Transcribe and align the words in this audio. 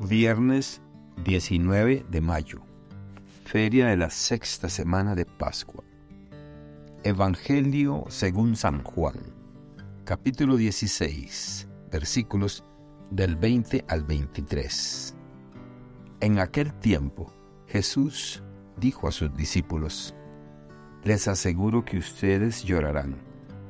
Viernes 0.00 0.82
19 1.24 2.04
de 2.10 2.20
mayo, 2.20 2.62
feria 3.44 3.86
de 3.86 3.96
la 3.96 4.10
sexta 4.10 4.68
semana 4.68 5.14
de 5.14 5.24
Pascua. 5.24 5.84
Evangelio 7.04 8.04
según 8.08 8.56
San 8.56 8.82
Juan, 8.82 9.14
capítulo 10.04 10.56
16, 10.56 11.68
versículos 11.92 12.64
del 13.12 13.36
20 13.36 13.84
al 13.86 14.02
23. 14.02 15.14
En 16.20 16.40
aquel 16.40 16.74
tiempo, 16.80 17.32
Jesús 17.68 18.42
dijo 18.76 19.06
a 19.06 19.12
sus 19.12 19.34
discípulos, 19.36 20.12
Les 21.04 21.28
aseguro 21.28 21.84
que 21.84 21.98
ustedes 21.98 22.64
llorarán 22.64 23.16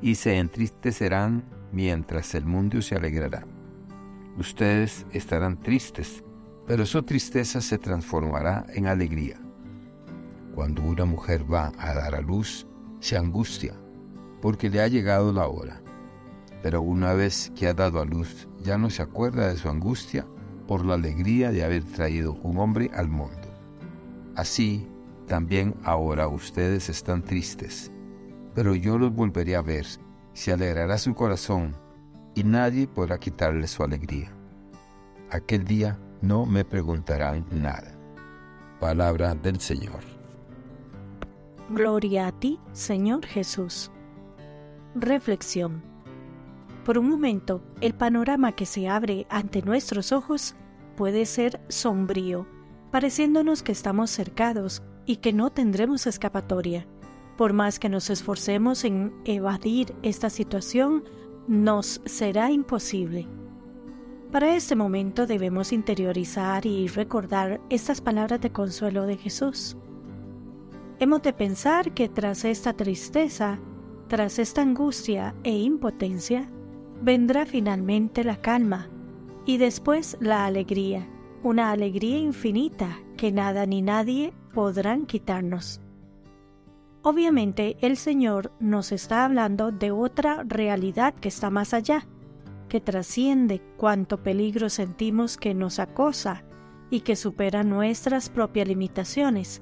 y 0.01 0.15
se 0.15 0.39
entristecerán 0.39 1.45
mientras 1.71 2.33
el 2.33 2.45
mundo 2.45 2.81
se 2.81 2.95
alegrará. 2.95 3.45
Ustedes 4.37 5.05
estarán 5.13 5.57
tristes, 5.61 6.23
pero 6.67 6.85
su 6.85 7.01
tristeza 7.03 7.61
se 7.61 7.77
transformará 7.77 8.65
en 8.73 8.87
alegría. 8.87 9.39
Cuando 10.53 10.81
una 10.81 11.05
mujer 11.05 11.51
va 11.51 11.71
a 11.77 11.93
dar 11.93 12.15
a 12.15 12.21
luz, 12.21 12.67
se 12.99 13.17
angustia, 13.17 13.75
porque 14.41 14.69
le 14.69 14.81
ha 14.81 14.87
llegado 14.87 15.31
la 15.31 15.47
hora. 15.47 15.81
Pero 16.61 16.81
una 16.81 17.13
vez 17.13 17.51
que 17.55 17.67
ha 17.67 17.73
dado 17.73 18.01
a 18.01 18.05
luz, 18.05 18.49
ya 18.61 18.77
no 18.77 18.89
se 18.89 19.01
acuerda 19.01 19.47
de 19.47 19.57
su 19.57 19.69
angustia 19.69 20.27
por 20.67 20.85
la 20.85 20.95
alegría 20.95 21.51
de 21.51 21.63
haber 21.63 21.83
traído 21.83 22.33
un 22.43 22.57
hombre 22.57 22.91
al 22.93 23.07
mundo. 23.07 23.47
Así, 24.35 24.87
también 25.27 25.75
ahora 25.83 26.27
ustedes 26.27 26.89
están 26.89 27.23
tristes, 27.23 27.91
pero 28.53 28.75
yo 28.75 28.97
los 28.97 29.13
volveré 29.13 29.55
a 29.55 29.61
ver, 29.61 29.85
se 30.33 30.51
alegrará 30.51 30.97
su 30.97 31.13
corazón 31.13 31.75
y 32.35 32.43
nadie 32.43 32.87
podrá 32.87 33.17
quitarle 33.17 33.67
su 33.67 33.83
alegría. 33.83 34.31
Aquel 35.31 35.65
día 35.65 35.97
no 36.21 36.45
me 36.45 36.65
preguntarán 36.65 37.45
nada. 37.49 37.97
Palabra 38.79 39.33
del 39.33 39.59
Señor. 39.59 40.01
Gloria 41.69 42.27
a 42.27 42.31
ti, 42.31 42.59
Señor 42.73 43.25
Jesús. 43.25 43.89
Reflexión. 44.93 45.81
Por 46.83 46.99
un 46.99 47.09
momento, 47.09 47.63
el 47.81 47.95
panorama 47.95 48.51
que 48.51 48.67
se 48.67 48.87
abre 48.87 49.25
ante 49.29 49.63
nuestros 49.63 50.11
ojos 50.11 50.55
puede 50.95 51.25
ser 51.25 51.59
sombrío, 51.67 52.45
pareciéndonos 52.91 53.63
que 53.63 53.71
estamos 53.71 54.11
cercados 54.11 54.83
y 55.05 55.17
que 55.17 55.33
no 55.33 55.49
tendremos 55.49 56.05
escapatoria. 56.05 56.85
Por 57.37 57.53
más 57.53 57.79
que 57.79 57.89
nos 57.89 58.09
esforcemos 58.09 58.85
en 58.85 59.13
evadir 59.25 59.95
esta 60.03 60.29
situación, 60.29 61.03
nos 61.47 62.01
será 62.05 62.51
imposible. 62.51 63.27
Para 64.31 64.55
este 64.55 64.75
momento 64.75 65.27
debemos 65.27 65.71
interiorizar 65.71 66.65
y 66.65 66.87
recordar 66.87 67.61
estas 67.69 68.01
palabras 68.01 68.41
de 68.41 68.51
consuelo 68.51 69.05
de 69.05 69.17
Jesús. 69.17 69.77
Hemos 70.99 71.21
de 71.21 71.33
pensar 71.33 71.93
que 71.93 72.09
tras 72.09 72.45
esta 72.45 72.73
tristeza, 72.73 73.59
tras 74.07 74.39
esta 74.39 74.61
angustia 74.61 75.35
e 75.43 75.51
impotencia, 75.51 76.49
vendrá 77.01 77.45
finalmente 77.45 78.23
la 78.23 78.37
calma 78.37 78.89
y 79.45 79.57
después 79.57 80.17
la 80.19 80.45
alegría, 80.45 81.07
una 81.43 81.71
alegría 81.71 82.17
infinita 82.17 82.99
que 83.17 83.31
nada 83.31 83.65
ni 83.65 83.81
nadie 83.81 84.33
podrán 84.53 85.05
quitarnos. 85.05 85.81
Obviamente 87.07 87.77
el 87.81 87.97
Señor 87.97 88.51
nos 88.59 88.91
está 88.91 89.25
hablando 89.25 89.71
de 89.71 89.91
otra 89.91 90.41
realidad 90.43 91.13
que 91.13 91.27
está 91.27 91.51
más 91.51 91.75
allá, 91.75 92.07
que 92.67 92.81
trasciende 92.81 93.61
cuanto 93.77 94.23
peligro 94.23 94.69
sentimos 94.69 95.37
que 95.37 95.53
nos 95.53 95.77
acosa 95.77 96.43
y 96.89 97.01
que 97.01 97.15
supera 97.15 97.61
nuestras 97.61 98.29
propias 98.29 98.67
limitaciones, 98.67 99.61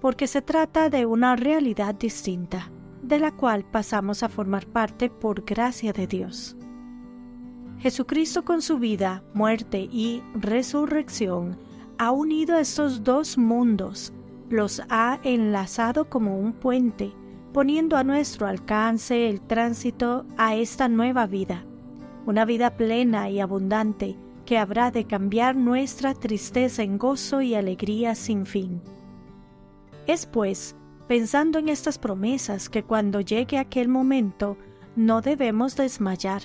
porque 0.00 0.26
se 0.26 0.42
trata 0.42 0.90
de 0.90 1.06
una 1.06 1.36
realidad 1.36 1.94
distinta, 1.94 2.72
de 3.00 3.20
la 3.20 3.30
cual 3.30 3.64
pasamos 3.64 4.24
a 4.24 4.28
formar 4.28 4.66
parte 4.66 5.08
por 5.08 5.44
gracia 5.44 5.92
de 5.92 6.08
Dios. 6.08 6.56
Jesucristo 7.78 8.44
con 8.44 8.60
su 8.60 8.80
vida, 8.80 9.22
muerte 9.34 9.88
y 9.88 10.20
resurrección 10.34 11.60
ha 11.98 12.10
unido 12.10 12.58
estos 12.58 13.04
dos 13.04 13.38
mundos, 13.38 14.12
los 14.52 14.82
ha 14.90 15.18
enlazado 15.24 16.08
como 16.08 16.38
un 16.38 16.52
puente, 16.52 17.12
poniendo 17.52 17.96
a 17.96 18.04
nuestro 18.04 18.46
alcance 18.46 19.28
el 19.28 19.40
tránsito 19.40 20.26
a 20.36 20.54
esta 20.54 20.88
nueva 20.88 21.26
vida, 21.26 21.64
una 22.26 22.44
vida 22.44 22.76
plena 22.76 23.30
y 23.30 23.40
abundante 23.40 24.16
que 24.44 24.58
habrá 24.58 24.90
de 24.90 25.06
cambiar 25.06 25.56
nuestra 25.56 26.14
tristeza 26.14 26.82
en 26.82 26.98
gozo 26.98 27.40
y 27.40 27.54
alegría 27.54 28.14
sin 28.14 28.44
fin. 28.44 28.82
Es 30.06 30.26
pues, 30.26 30.76
pensando 31.08 31.58
en 31.58 31.68
estas 31.68 31.98
promesas, 31.98 32.68
que 32.68 32.82
cuando 32.82 33.20
llegue 33.20 33.58
aquel 33.58 33.88
momento 33.88 34.56
no 34.96 35.22
debemos 35.22 35.76
desmayar, 35.76 36.42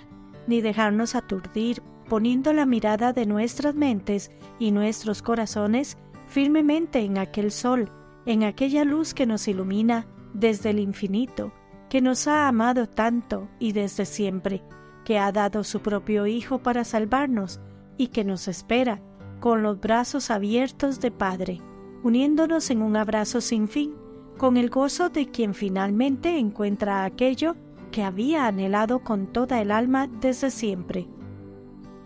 ni 0.47 0.61
dejarnos 0.61 1.15
aturdir, 1.15 1.81
poniendo 2.07 2.53
la 2.53 2.65
mirada 2.65 3.11
de 3.11 3.25
nuestras 3.25 3.75
mentes 3.75 4.31
y 4.59 4.71
nuestros 4.71 5.21
corazones 5.21 5.97
firmemente 6.27 6.99
en 6.99 7.17
aquel 7.17 7.51
sol, 7.51 7.91
en 8.25 8.43
aquella 8.43 8.83
luz 8.83 9.13
que 9.13 9.25
nos 9.25 9.47
ilumina 9.47 10.07
desde 10.33 10.69
el 10.69 10.79
infinito, 10.79 11.53
que 11.89 12.01
nos 12.01 12.27
ha 12.27 12.47
amado 12.47 12.87
tanto 12.87 13.47
y 13.59 13.71
desde 13.71 14.05
siempre, 14.05 14.63
que 15.05 15.17
ha 15.19 15.31
dado 15.31 15.63
su 15.63 15.81
propio 15.81 16.27
Hijo 16.27 16.59
para 16.59 16.83
salvarnos 16.83 17.61
y 17.97 18.07
que 18.07 18.23
nos 18.23 18.47
espera 18.47 19.01
con 19.39 19.63
los 19.63 19.79
brazos 19.79 20.29
abiertos 20.29 20.99
de 20.99 21.11
Padre, 21.11 21.61
uniéndonos 22.03 22.69
en 22.69 22.81
un 22.81 22.97
abrazo 22.97 23.41
sin 23.41 23.67
fin, 23.67 23.95
con 24.37 24.57
el 24.57 24.69
gozo 24.69 25.09
de 25.09 25.27
quien 25.27 25.53
finalmente 25.53 26.37
encuentra 26.37 27.05
aquello 27.05 27.55
que 27.91 28.03
había 28.03 28.47
anhelado 28.47 28.99
con 28.99 29.27
toda 29.27 29.61
el 29.61 29.71
alma 29.71 30.07
desde 30.07 30.51
siempre. 30.51 31.07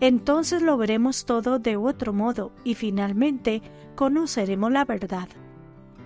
Entonces 0.01 0.63
lo 0.63 0.77
veremos 0.77 1.25
todo 1.25 1.59
de 1.59 1.77
otro 1.77 2.11
modo 2.11 2.51
y 2.63 2.73
finalmente 2.73 3.61
conoceremos 3.95 4.71
la 4.71 4.83
verdad. 4.83 5.29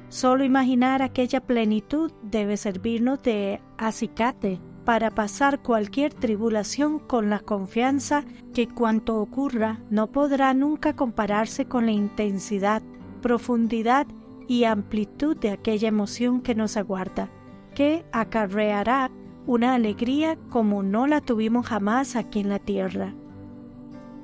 Solo 0.09 0.43
imaginar 0.43 1.01
aquella 1.01 1.39
plenitud 1.39 2.11
debe 2.21 2.57
servirnos 2.57 3.23
de 3.23 3.61
acicate 3.77 4.59
para 4.83 5.11
pasar 5.11 5.61
cualquier 5.61 6.13
tribulación 6.13 6.99
con 6.99 7.29
la 7.29 7.39
confianza 7.39 8.25
que 8.53 8.67
cuanto 8.67 9.17
ocurra 9.17 9.79
no 9.89 10.07
podrá 10.07 10.53
nunca 10.53 10.95
compararse 10.95 11.65
con 11.65 11.85
la 11.85 11.93
intensidad, 11.93 12.83
profundidad 13.21 14.07
y 14.47 14.65
amplitud 14.65 15.37
de 15.37 15.51
aquella 15.51 15.87
emoción 15.87 16.41
que 16.41 16.53
nos 16.53 16.75
aguarda, 16.75 17.29
que 17.73 18.05
acarreará 18.11 19.09
una 19.47 19.73
alegría 19.73 20.37
como 20.49 20.83
no 20.83 21.07
la 21.07 21.21
tuvimos 21.21 21.65
jamás 21.65 22.15
aquí 22.15 22.41
en 22.41 22.49
la 22.49 22.59
tierra. 22.59 23.15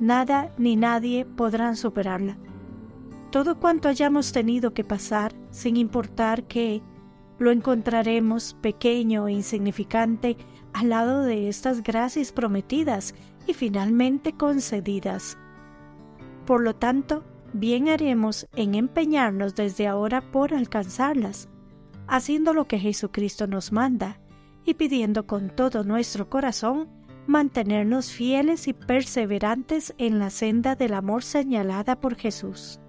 Nada 0.01 0.51
ni 0.57 0.75
nadie 0.75 1.23
podrán 1.23 1.77
superarla 1.77 2.37
todo 3.31 3.57
cuanto 3.57 3.87
hayamos 3.87 4.33
tenido 4.33 4.73
que 4.73 4.83
pasar, 4.83 5.33
sin 5.51 5.77
importar 5.77 6.43
que 6.43 6.81
lo 7.39 7.49
encontraremos 7.49 8.55
pequeño 8.61 9.27
e 9.27 9.31
insignificante 9.31 10.35
al 10.73 10.89
lado 10.89 11.23
de 11.23 11.47
estas 11.47 11.81
gracias 11.81 12.33
prometidas 12.33 13.15
y 13.47 13.53
finalmente 13.53 14.33
concedidas. 14.33 15.37
Por 16.45 16.61
lo 16.61 16.75
tanto, 16.75 17.23
bien 17.53 17.87
haremos 17.87 18.47
en 18.53 18.75
empeñarnos 18.75 19.55
desde 19.55 19.87
ahora 19.87 20.21
por 20.21 20.53
alcanzarlas, 20.53 21.47
haciendo 22.07 22.53
lo 22.53 22.67
que 22.67 22.79
Jesucristo 22.79 23.47
nos 23.47 23.71
manda 23.71 24.19
y 24.65 24.73
pidiendo 24.73 25.25
con 25.25 25.49
todo 25.49 25.85
nuestro 25.85 26.29
corazón 26.29 26.89
mantenernos 27.27 28.11
fieles 28.11 28.67
y 28.67 28.73
perseverantes 28.73 29.93
en 29.97 30.19
la 30.19 30.29
senda 30.29 30.75
del 30.75 30.93
amor 30.93 31.23
señalada 31.23 31.99
por 31.99 32.15
Jesús. 32.15 32.79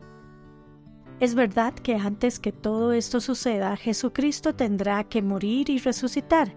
Es 1.20 1.34
verdad 1.34 1.75
que 1.75 1.94
antes 1.94 2.40
que 2.40 2.50
todo 2.50 2.93
esto 2.93 3.20
suceda, 3.20 3.76
Jesucristo 3.76 4.55
tendrá 4.55 5.05
que 5.05 5.23
morir 5.23 5.70
y 5.70 5.79
resucitar. 5.79 6.55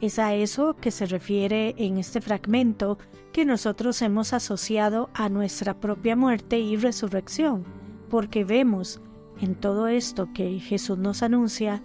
Es 0.00 0.18
a 0.18 0.34
eso 0.34 0.76
que 0.76 0.90
se 0.90 1.06
refiere 1.06 1.74
en 1.76 1.98
este 1.98 2.20
fragmento 2.20 2.98
que 3.32 3.44
nosotros 3.44 4.00
hemos 4.00 4.32
asociado 4.32 5.10
a 5.12 5.28
nuestra 5.28 5.78
propia 5.78 6.16
muerte 6.16 6.58
y 6.58 6.76
resurrección, 6.76 7.64
porque 8.08 8.44
vemos 8.44 9.02
en 9.40 9.54
todo 9.54 9.88
esto 9.88 10.32
que 10.32 10.58
Jesús 10.58 10.98
nos 10.98 11.22
anuncia 11.22 11.82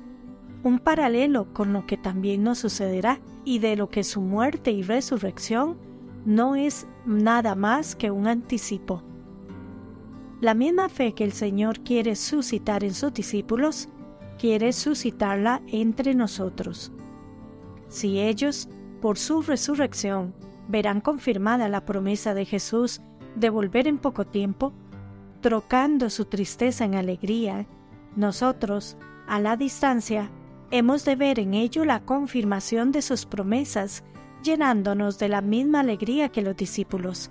un 0.64 0.80
paralelo 0.80 1.54
con 1.54 1.74
lo 1.74 1.86
que 1.86 1.98
también 1.98 2.44
nos 2.44 2.60
sucederá 2.60 3.20
y 3.44 3.60
de 3.60 3.76
lo 3.76 3.90
que 3.90 4.04
su 4.04 4.22
muerte 4.22 4.72
y 4.72 4.82
resurrección 4.82 5.78
no 6.26 6.56
es 6.56 6.88
nada 7.06 7.54
más 7.56 7.96
que 7.96 8.12
un 8.12 8.28
anticipo. 8.28 9.04
La 10.40 10.54
misma 10.54 10.90
fe 10.90 11.14
que 11.14 11.24
el 11.24 11.34
Señor 11.34 11.82
quiere 11.82 12.16
suscitar 12.16 12.84
en 12.84 12.94
sus 12.94 13.14
discípulos, 13.14 13.90
quiere 14.38 14.74
suscitarla 14.74 15.62
entre 15.68 16.16
nosotros. 16.16 16.92
Si 17.90 18.20
ellos, 18.20 18.70
por 19.02 19.18
su 19.18 19.42
resurrección, 19.42 20.34
verán 20.68 21.02
confirmada 21.02 21.68
la 21.68 21.86
promesa 21.86 22.34
de 22.34 22.46
Jesús 22.46 23.02
de 23.36 23.50
volver 23.50 23.88
en 23.88 23.98
poco 23.98 24.26
tiempo, 24.26 24.74
trocando 25.42 26.10
su 26.10 26.26
tristeza 26.26 26.86
en 26.86 26.96
alegría, 26.96 27.68
nosotros, 28.16 28.98
a 29.28 29.40
la 29.40 29.58
distancia, 29.58 30.30
hemos 30.74 31.06
de 31.06 31.16
ver 31.16 31.40
en 31.40 31.54
ello 31.54 31.86
la 31.86 32.00
confirmación 32.04 32.92
de 32.92 33.04
sus 33.04 33.28
promesas, 33.28 34.04
llenándonos 34.42 35.20
de 35.20 35.30
la 35.30 35.42
misma 35.42 35.82
alegría 35.82 36.30
que 36.30 36.42
los 36.42 36.58
discípulos, 36.58 37.30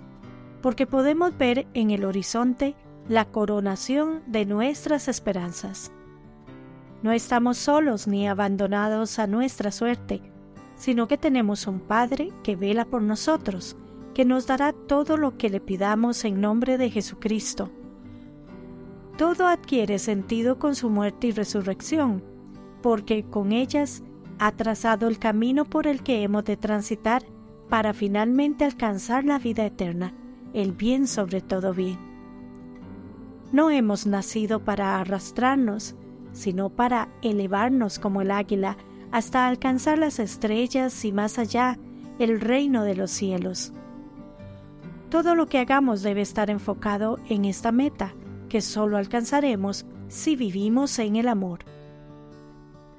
porque 0.61 0.87
podemos 0.87 1.37
ver 1.37 1.67
en 1.73 1.91
el 1.91 2.05
horizonte 2.05 2.73
la 3.09 3.25
coronación 3.25 4.23
de 4.27 4.45
nuestras 4.45 5.09
esperanzas. 5.09 5.91
No 7.01 7.11
estamos 7.11 7.57
solos 7.57 8.07
ni 8.07 8.29
abandonados 8.29 9.19
a 9.19 9.27
nuestra 9.27 9.71
suerte, 9.71 10.21
sino 10.77 11.09
que 11.09 11.17
tenemos 11.17 11.67
un 11.67 11.81
Padre 11.81 12.31
que 12.43 12.55
vela 12.55 12.85
por 12.85 13.01
nosotros, 13.01 13.75
que 14.13 14.23
nos 14.23 14.47
dará 14.47 14.71
todo 14.71 15.17
lo 15.17 15.37
que 15.37 15.49
le 15.49 15.59
pidamos 15.59 16.23
en 16.23 16.39
nombre 16.39 16.77
de 16.77 16.89
Jesucristo. 16.89 17.69
Todo 19.17 19.47
adquiere 19.47 19.99
sentido 19.99 20.59
con 20.59 20.75
su 20.75 20.89
muerte 20.89 21.27
y 21.27 21.31
resurrección, 21.31 22.23
porque 22.83 23.23
con 23.23 23.51
ellas 23.51 24.03
ha 24.37 24.51
trazado 24.51 25.07
el 25.07 25.17
camino 25.17 25.65
por 25.65 25.87
el 25.87 26.03
que 26.03 26.21
hemos 26.21 26.43
de 26.43 26.57
transitar 26.57 27.23
para 27.69 27.93
finalmente 27.93 28.65
alcanzar 28.65 29.23
la 29.23 29.39
vida 29.39 29.65
eterna, 29.65 30.13
el 30.53 30.73
bien 30.73 31.07
sobre 31.07 31.41
todo 31.41 31.73
bien. 31.73 31.97
No 33.51 33.71
hemos 33.71 34.05
nacido 34.05 34.63
para 34.63 34.99
arrastrarnos, 34.99 35.95
sino 36.33 36.69
para 36.69 37.07
elevarnos 37.21 37.99
como 37.99 38.21
el 38.21 38.31
águila 38.31 38.77
hasta 39.11 39.47
alcanzar 39.47 39.97
las 39.97 40.19
estrellas 40.19 41.05
y 41.05 41.11
más 41.11 41.39
allá 41.39 41.79
el 42.19 42.41
reino 42.41 42.83
de 42.83 42.95
los 42.95 43.11
cielos. 43.11 43.71
Todo 45.09 45.35
lo 45.35 45.45
que 45.45 45.59
hagamos 45.59 46.01
debe 46.01 46.21
estar 46.21 46.49
enfocado 46.49 47.19
en 47.29 47.45
esta 47.45 47.71
meta, 47.71 48.13
que 48.49 48.61
solo 48.61 48.97
alcanzaremos 48.97 49.85
si 50.09 50.35
vivimos 50.35 50.99
en 50.99 51.15
el 51.15 51.27
amor. 51.27 51.59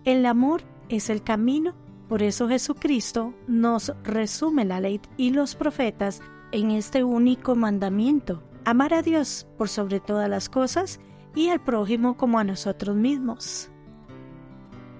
El 0.04 0.26
amor 0.26 0.62
es 0.90 1.08
el 1.08 1.22
camino, 1.22 1.74
por 2.10 2.22
eso 2.22 2.46
Jesucristo 2.46 3.32
nos 3.46 3.94
resume 4.02 4.66
la 4.66 4.78
ley 4.78 5.00
y 5.16 5.30
los 5.30 5.54
profetas 5.54 6.20
en 6.52 6.72
este 6.72 7.04
único 7.04 7.54
mandamiento, 7.54 8.42
amar 8.66 8.92
a 8.92 9.00
Dios 9.00 9.46
por 9.56 9.70
sobre 9.70 10.00
todas 10.00 10.28
las 10.28 10.50
cosas 10.50 11.00
y 11.34 11.48
al 11.48 11.64
prójimo 11.64 12.18
como 12.18 12.38
a 12.38 12.44
nosotros 12.44 12.94
mismos, 12.94 13.70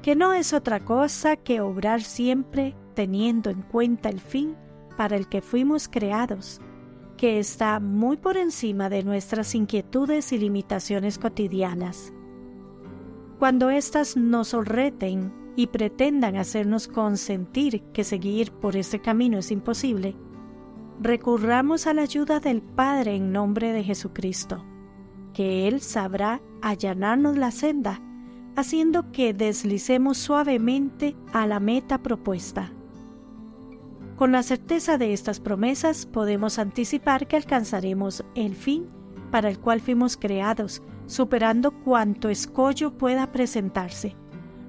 que 0.01 0.17
no 0.17 0.33
es 0.33 0.55
otra 0.55 0.81
cosa 0.81 1.37
que 1.37 1.61
obrar 1.61 2.01
siempre 2.01 2.75
teniendo 2.95 3.51
en 3.51 3.61
cuenta 3.61 4.09
el 4.09 4.21
fin 4.21 4.57
para 4.97 5.17
el 5.17 5.29
que 5.29 5.43
fuimos 5.43 5.87
creados, 5.87 6.63
que 7.19 7.39
está 7.39 7.79
muy 7.79 8.17
por 8.17 8.39
encima 8.39 8.89
de 8.89 9.03
nuestras 9.03 9.55
inquietudes 9.55 10.33
y 10.33 10.39
limitaciones 10.39 11.19
cotidianas. 11.19 12.14
Cuando 13.45 13.69
éstas 13.69 14.17
nos 14.17 14.55
reten 14.55 15.31
y 15.55 15.67
pretendan 15.67 16.37
hacernos 16.37 16.89
consentir 16.89 17.83
que 17.93 18.03
seguir 18.03 18.51
por 18.51 18.75
este 18.75 19.03
camino 19.03 19.37
es 19.37 19.51
imposible, 19.51 20.17
recurramos 20.99 21.87
a 21.87 21.93
la 21.93 22.01
ayuda 22.01 22.41
del 22.41 22.63
Padre 22.63 23.17
en 23.17 23.33
nombre 23.33 23.75
de 23.75 23.85
Jesucristo 23.85 24.65
que 25.35 25.69
Él 25.69 25.83
sabrá 25.83 26.41
allanarnos 26.63 27.37
la 27.37 27.51
senda, 27.51 28.01
haciendo 28.57 29.13
que 29.13 29.35
deslicemos 29.35 30.17
suavemente 30.17 31.15
a 31.35 31.47
la 31.47 31.61
meta 31.61 31.99
propuesta. 31.99 32.73
Con 34.17 34.33
la 34.33 34.43
certeza 34.43 34.97
de 34.97 35.13
estas 35.13 35.39
promesas 35.39 36.07
podemos 36.07 36.59
anticipar 36.59 37.27
que 37.27 37.37
alcanzaremos 37.37 38.25
el 38.35 38.55
fin 38.55 38.87
para 39.31 39.51
el 39.51 39.59
cual 39.59 39.83
fuimos 39.83 40.17
creados, 40.17 40.83
superando 41.07 41.71
cuanto 41.71 42.29
escollo 42.29 42.97
pueda 42.97 43.31
presentarse, 43.33 44.17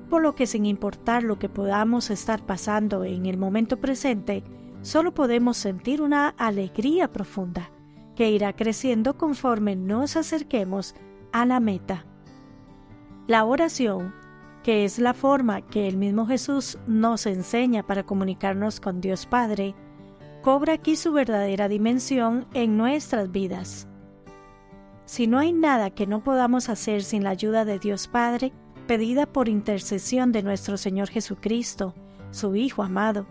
por 0.09 0.21
lo 0.21 0.35
que 0.35 0.47
sin 0.47 0.65
importar 0.65 1.23
lo 1.23 1.39
que 1.39 1.49
podamos 1.49 2.09
estar 2.09 2.45
pasando 2.45 3.03
en 3.03 3.25
el 3.25 3.37
momento 3.37 3.77
presente, 3.77 4.43
solo 4.81 5.13
podemos 5.13 5.57
sentir 5.57 6.01
una 6.01 6.29
alegría 6.29 7.11
profunda 7.11 7.71
que 8.15 8.29
irá 8.29 8.53
creciendo 8.53 9.17
conforme 9.17 9.75
nos 9.75 10.15
acerquemos 10.15 10.95
a 11.31 11.45
la 11.45 11.59
meta. 11.59 12.05
La 13.27 13.43
oración, 13.45 14.13
que 14.63 14.85
es 14.85 14.99
la 14.99 15.13
forma 15.13 15.61
que 15.61 15.87
el 15.87 15.97
mismo 15.97 16.25
Jesús 16.27 16.77
nos 16.87 17.25
enseña 17.25 17.83
para 17.83 18.03
comunicarnos 18.03 18.79
con 18.79 19.01
Dios 19.01 19.25
Padre, 19.25 19.75
cobra 20.41 20.73
aquí 20.73 20.95
su 20.95 21.11
verdadera 21.11 21.67
dimensión 21.67 22.45
en 22.53 22.77
nuestras 22.77 23.31
vidas. 23.31 23.87
Si 25.05 25.27
no 25.27 25.37
hay 25.37 25.53
nada 25.53 25.91
que 25.91 26.07
no 26.07 26.23
podamos 26.23 26.67
hacer 26.69 27.03
sin 27.03 27.23
la 27.23 27.29
ayuda 27.29 27.63
de 27.63 27.79
Dios 27.79 28.07
Padre, 28.07 28.51
pedida 28.87 29.25
por 29.25 29.49
intercesión 29.49 30.31
de 30.31 30.43
nuestro 30.43 30.77
Señor 30.77 31.09
Jesucristo, 31.09 31.93
su 32.31 32.55
Hijo 32.55 32.83
amado, 32.83 33.27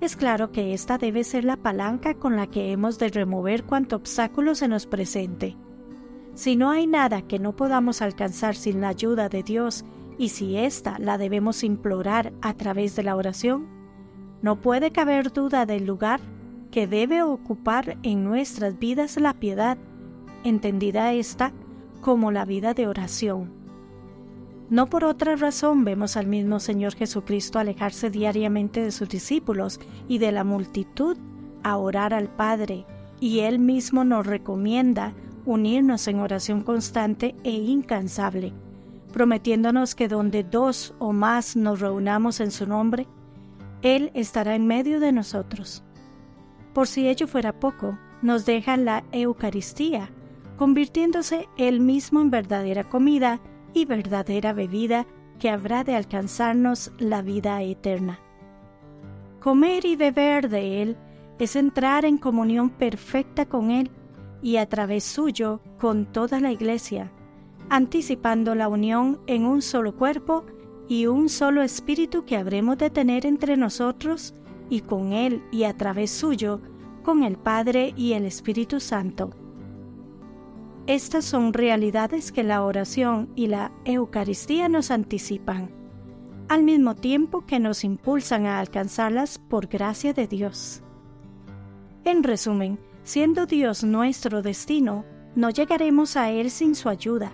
es 0.00 0.14
claro 0.14 0.52
que 0.52 0.72
esta 0.74 0.98
debe 0.98 1.24
ser 1.24 1.44
la 1.44 1.56
palanca 1.56 2.14
con 2.14 2.36
la 2.36 2.46
que 2.46 2.70
hemos 2.70 2.98
de 2.98 3.08
remover 3.08 3.64
cuanto 3.64 3.96
obstáculo 3.96 4.54
se 4.54 4.68
nos 4.68 4.86
presente. 4.86 5.56
Si 6.34 6.54
no 6.54 6.70
hay 6.70 6.86
nada 6.86 7.22
que 7.22 7.38
no 7.38 7.56
podamos 7.56 8.02
alcanzar 8.02 8.56
sin 8.56 8.82
la 8.82 8.88
ayuda 8.88 9.28
de 9.28 9.42
Dios 9.42 9.84
y 10.18 10.28
si 10.28 10.56
ésta 10.56 10.98
la 10.98 11.16
debemos 11.16 11.64
implorar 11.64 12.32
a 12.42 12.54
través 12.54 12.94
de 12.94 13.02
la 13.02 13.16
oración, 13.16 13.66
no 14.42 14.60
puede 14.60 14.92
caber 14.92 15.32
duda 15.32 15.64
del 15.64 15.86
lugar 15.86 16.20
que 16.70 16.86
debe 16.86 17.22
ocupar 17.22 17.96
en 18.02 18.22
nuestras 18.22 18.78
vidas 18.78 19.16
la 19.16 19.32
piedad, 19.32 19.78
entendida 20.48 21.12
esta 21.12 21.52
como 22.00 22.30
la 22.30 22.44
vida 22.44 22.72
de 22.72 22.86
oración. 22.86 23.50
No 24.70 24.86
por 24.86 25.04
otra 25.04 25.36
razón 25.36 25.84
vemos 25.84 26.16
al 26.16 26.26
mismo 26.26 26.58
Señor 26.58 26.94
Jesucristo 26.94 27.58
alejarse 27.58 28.10
diariamente 28.10 28.80
de 28.82 28.90
sus 28.90 29.08
discípulos 29.08 29.80
y 30.08 30.18
de 30.18 30.32
la 30.32 30.44
multitud 30.44 31.16
a 31.62 31.76
orar 31.76 32.14
al 32.14 32.28
Padre, 32.28 32.84
y 33.20 33.40
Él 33.40 33.58
mismo 33.58 34.04
nos 34.04 34.26
recomienda 34.26 35.14
unirnos 35.44 36.06
en 36.08 36.20
oración 36.20 36.62
constante 36.62 37.34
e 37.44 37.52
incansable, 37.52 38.52
prometiéndonos 39.12 39.94
que 39.94 40.08
donde 40.08 40.42
dos 40.42 40.94
o 40.98 41.12
más 41.12 41.56
nos 41.56 41.80
reunamos 41.80 42.40
en 42.40 42.50
su 42.50 42.66
nombre, 42.66 43.06
Él 43.82 44.10
estará 44.14 44.54
en 44.54 44.66
medio 44.66 45.00
de 45.00 45.12
nosotros. 45.12 45.84
Por 46.72 46.88
si 46.88 47.08
ello 47.08 47.26
fuera 47.26 47.58
poco, 47.58 47.98
nos 48.22 48.44
deja 48.46 48.76
la 48.76 49.04
Eucaristía, 49.12 50.10
convirtiéndose 50.56 51.48
Él 51.56 51.80
mismo 51.80 52.20
en 52.20 52.30
verdadera 52.30 52.88
comida 52.88 53.40
y 53.74 53.84
verdadera 53.84 54.52
bebida 54.52 55.06
que 55.38 55.50
habrá 55.50 55.84
de 55.84 55.94
alcanzarnos 55.94 56.92
la 56.98 57.22
vida 57.22 57.62
eterna. 57.62 58.18
Comer 59.40 59.84
y 59.84 59.96
beber 59.96 60.48
de 60.48 60.82
Él 60.82 60.96
es 61.38 61.56
entrar 61.56 62.04
en 62.04 62.16
comunión 62.16 62.70
perfecta 62.70 63.46
con 63.46 63.70
Él 63.70 63.90
y 64.42 64.56
a 64.56 64.66
través 64.66 65.04
suyo 65.04 65.60
con 65.78 66.06
toda 66.06 66.40
la 66.40 66.52
Iglesia, 66.52 67.12
anticipando 67.68 68.54
la 68.54 68.68
unión 68.68 69.20
en 69.26 69.44
un 69.44 69.60
solo 69.60 69.94
cuerpo 69.96 70.44
y 70.88 71.06
un 71.06 71.28
solo 71.28 71.62
espíritu 71.62 72.24
que 72.24 72.36
habremos 72.36 72.78
de 72.78 72.90
tener 72.90 73.26
entre 73.26 73.56
nosotros 73.56 74.34
y 74.70 74.80
con 74.80 75.12
Él 75.12 75.42
y 75.52 75.64
a 75.64 75.76
través 75.76 76.10
suyo 76.10 76.60
con 77.02 77.22
el 77.22 77.36
Padre 77.36 77.92
y 77.96 78.14
el 78.14 78.24
Espíritu 78.24 78.80
Santo 78.80 79.30
estas 80.86 81.24
son 81.24 81.52
realidades 81.52 82.30
que 82.30 82.44
la 82.44 82.62
oración 82.62 83.28
y 83.34 83.48
la 83.48 83.72
Eucaristía 83.84 84.68
nos 84.68 84.92
anticipan, 84.92 85.70
al 86.48 86.62
mismo 86.62 86.94
tiempo 86.94 87.44
que 87.44 87.58
nos 87.58 87.82
impulsan 87.82 88.46
a 88.46 88.60
alcanzarlas 88.60 89.38
por 89.38 89.66
gracia 89.66 90.12
de 90.12 90.28
Dios. 90.28 90.84
En 92.04 92.22
resumen, 92.22 92.78
siendo 93.02 93.46
Dios 93.46 93.82
nuestro 93.82 94.42
destino, 94.42 95.04
no 95.34 95.50
llegaremos 95.50 96.16
a 96.16 96.30
Él 96.30 96.52
sin 96.52 96.76
su 96.76 96.88
ayuda, 96.88 97.32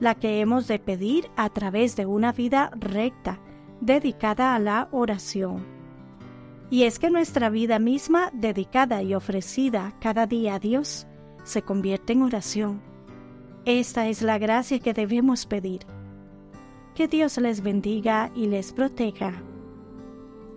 la 0.00 0.16
que 0.16 0.40
hemos 0.40 0.66
de 0.66 0.80
pedir 0.80 1.30
a 1.36 1.50
través 1.50 1.94
de 1.94 2.04
una 2.04 2.32
vida 2.32 2.72
recta, 2.74 3.40
dedicada 3.80 4.56
a 4.56 4.58
la 4.58 4.88
oración. 4.90 5.64
Y 6.68 6.82
es 6.82 6.98
que 6.98 7.10
nuestra 7.10 7.48
vida 7.48 7.78
misma, 7.78 8.30
dedicada 8.32 9.04
y 9.04 9.14
ofrecida 9.14 9.94
cada 10.00 10.26
día 10.26 10.56
a 10.56 10.58
Dios, 10.58 11.06
se 11.44 11.62
convierte 11.62 12.12
en 12.12 12.22
oración. 12.22 12.87
Esta 13.68 14.08
es 14.08 14.22
la 14.22 14.38
gracia 14.38 14.78
que 14.78 14.94
debemos 14.94 15.44
pedir. 15.44 15.80
Que 16.94 17.06
Dios 17.06 17.36
les 17.36 17.62
bendiga 17.62 18.32
y 18.34 18.46
les 18.46 18.72
proteja. 18.72 19.42